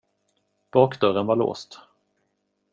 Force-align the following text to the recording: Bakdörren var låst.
Bakdörren 0.71 1.27
var 1.27 1.35
låst. 1.35 1.79